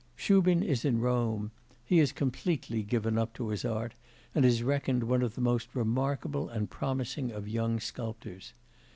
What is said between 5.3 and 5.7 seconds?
the most